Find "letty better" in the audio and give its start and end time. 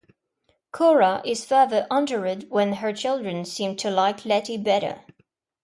4.25-5.03